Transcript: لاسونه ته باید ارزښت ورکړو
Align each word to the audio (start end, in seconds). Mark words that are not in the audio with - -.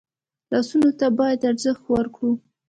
لاسونه 0.51 0.89
ته 0.99 1.07
باید 1.19 1.45
ارزښت 1.49 1.83
ورکړو 1.87 2.31